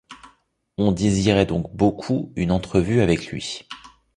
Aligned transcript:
On 0.79 0.91
désirait 0.93 1.45
donc 1.45 1.71
beaucoup 1.75 2.33
une 2.35 2.49
entrevue 2.51 3.01
avec 3.01 3.27
lui. 3.27 3.67